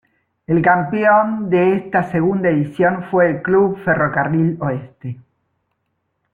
[0.47, 5.19] El campeón de esta segunda edición fue el Club Ferro Carril Oeste.